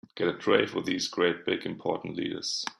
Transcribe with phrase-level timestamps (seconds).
[0.15, 2.65] Get a tray for these great big important leaders.